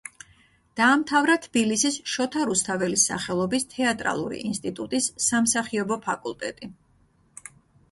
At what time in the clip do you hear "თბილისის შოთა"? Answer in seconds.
1.43-2.45